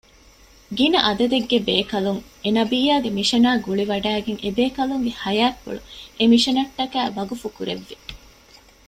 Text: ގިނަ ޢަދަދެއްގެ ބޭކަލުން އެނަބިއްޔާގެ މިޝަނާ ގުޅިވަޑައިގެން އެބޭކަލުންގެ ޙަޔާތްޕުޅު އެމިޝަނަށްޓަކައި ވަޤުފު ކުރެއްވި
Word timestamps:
ގިނަ 0.77 0.99
ޢަދަދެއްގެ 1.07 1.57
ބޭކަލުން 1.67 2.21
އެނަބިއްޔާގެ 2.43 3.09
މިޝަނާ 3.17 3.49
ގުޅިވަޑައިގެން 3.65 4.41
އެބޭކަލުންގެ 4.43 5.11
ޙަޔާތްޕުޅު 5.21 5.79
އެމިޝަނަށްޓަކައި 6.19 7.09
ވަޤުފު 7.17 7.47
ކުރެއްވި 7.55 7.95